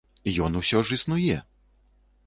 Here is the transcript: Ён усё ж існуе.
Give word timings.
Ён 0.45 0.57
усё 0.61 0.81
ж 0.87 0.97
існуе. 1.01 1.37